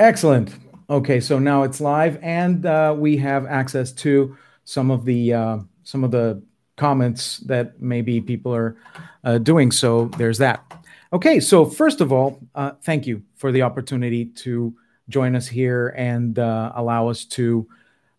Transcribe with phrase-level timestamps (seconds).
[0.00, 0.54] Excellent.
[0.88, 4.34] Okay, so now it's live, and uh, we have access to
[4.64, 6.42] some of the uh, some of the
[6.78, 8.78] comments that maybe people are
[9.24, 9.70] uh, doing.
[9.70, 10.64] So there's that.
[11.12, 14.74] Okay, so first of all, uh, thank you for the opportunity to
[15.10, 17.68] join us here and uh, allow us to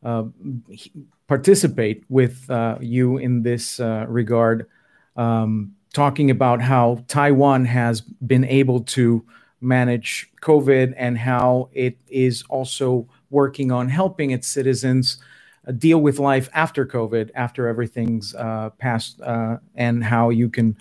[0.03, 0.25] uh,
[1.25, 2.45] participate with
[2.79, 4.67] you in this regard,
[5.15, 9.25] um, talking about how Taiwan has been able to
[9.61, 15.17] manage COVID and how it is also working on helping its citizens
[15.67, 20.75] uh, deal with life after COVID, after everything's uh, passed, uh, and how you can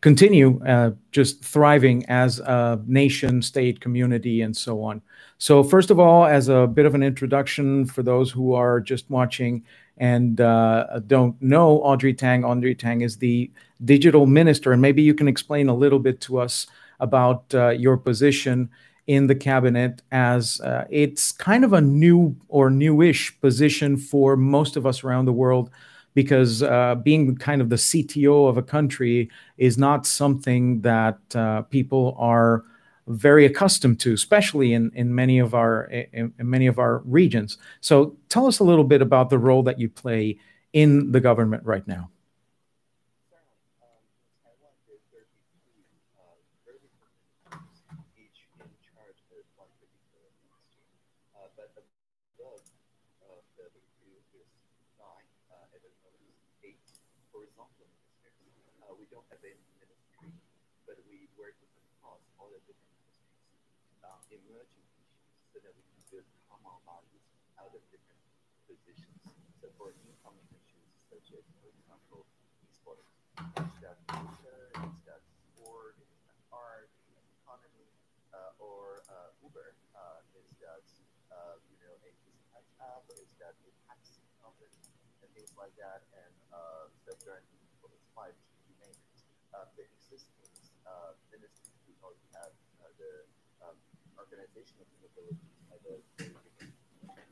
[0.00, 5.00] continue uh, just thriving as a nation, state, community, and so on.
[5.38, 9.08] So, first of all, as a bit of an introduction for those who are just
[9.10, 9.64] watching
[9.98, 13.50] and uh, don't know Audrey Tang, Audrey Tang is the
[13.84, 16.66] digital minister, and maybe you can explain a little bit to us
[17.00, 18.70] about uh, your position
[19.06, 24.76] in the cabinet as uh, it's kind of a new or newish position for most
[24.76, 25.70] of us around the world
[26.14, 31.62] because uh, being kind of the CTO of a country is not something that uh,
[31.62, 32.64] people are
[33.06, 37.58] very accustomed to, especially in, in many of our in, in many of our regions.
[37.80, 40.38] So tell us a little bit about the role that you play
[40.72, 42.10] in the government right now.
[51.36, 51.84] Uh, but the
[52.40, 52.64] log
[53.28, 54.48] of the W is
[54.96, 56.80] 9, uh, and the node is 8
[57.28, 57.84] horizontal
[58.24, 58.56] ministries.
[58.80, 60.32] Uh, we don't have any ministry,
[60.88, 61.68] but we work with
[62.00, 63.36] across all the different ministries,
[64.00, 67.24] uh, emerging issues, so that we can build common values
[67.60, 68.24] out of different
[68.64, 69.20] positions.
[69.60, 72.24] So for incoming issues, such as, for example,
[72.64, 73.12] esports,
[73.60, 75.04] it's got culture, it's
[75.52, 77.92] sport, it's art, it's economy,
[78.32, 79.76] uh, or uh, Uber.
[82.76, 84.76] Uh, Is that the taxi coverage
[85.24, 88.36] and things like that, and uh, the guarantee for its 5G,
[88.68, 88.98] you name.
[89.56, 90.52] Uh, the existing
[90.84, 92.52] uh, ministries we already have,
[92.84, 93.24] uh, the
[93.64, 93.76] um,
[94.20, 95.96] organizational capabilities, uh, and the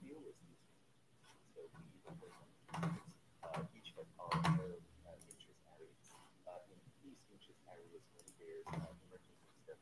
[0.00, 0.64] deal with these
[1.52, 2.48] So we are on
[3.44, 6.00] uh, each of our uh, interest areas.
[6.48, 9.80] Uh, in these interest areas, when there's uh, emergency step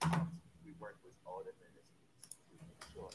[0.66, 2.10] we work with all the ministries
[2.50, 3.14] to ensure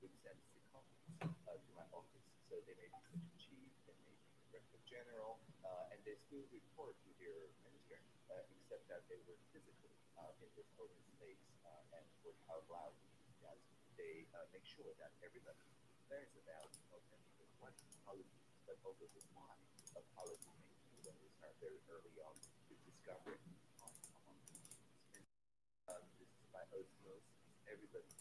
[0.00, 2.24] which sends the copies uh, to my office.
[2.48, 6.16] So they may be the chief, they may be the director general, uh, and they
[6.28, 8.00] still report to their minister,
[8.32, 12.64] uh, except that they were physically uh, in this open space uh, and work out
[12.72, 12.96] loud
[13.44, 13.60] as
[14.00, 15.60] they uh, make sure that everybody
[16.08, 17.76] learns about not only what
[18.08, 19.52] policy, but also the why
[19.96, 23.36] of policy making when we start very early on to discover
[23.84, 23.94] among
[25.92, 27.24] um, this is by osmosis,
[27.68, 28.19] everybody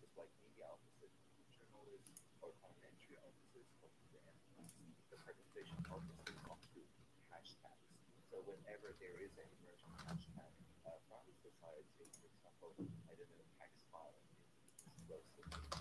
[0.00, 1.12] just like media offices,
[1.52, 4.20] journalists or parliamentary offices of the,
[5.24, 6.84] presentation offices of the
[7.32, 7.86] hashtags.
[8.28, 10.52] So whenever there is an emerging hashtag
[10.84, 12.72] uh, from the society, for example,
[13.08, 15.74] I don't know, tax file is explosive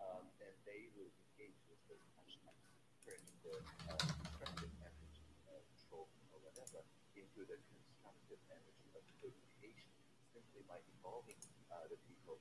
[0.00, 2.66] um, then they will engage with those hashtags,
[3.00, 3.56] turning the
[3.88, 6.84] uh, constructive energy, uh, troll or whatever,
[7.16, 9.88] into the constructive energy of communication,
[10.34, 11.40] simply by involving
[11.72, 12.36] uh, the people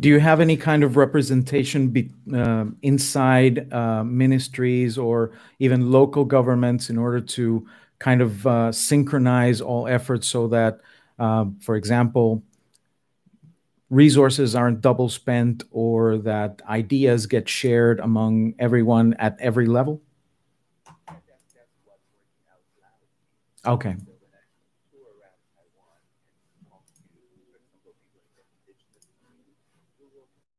[0.00, 6.24] do you have any kind of representation be, uh, inside uh, ministries or even local
[6.24, 7.66] governments in order to
[8.00, 10.80] kind of uh, synchronize all efforts so that,
[11.18, 12.42] uh, for example,
[13.90, 20.00] resources aren't double spent or that ideas get shared among everyone at every level?
[23.66, 23.96] Okay.
[27.84, 28.24] people
[28.64, 30.53] indigenous communities.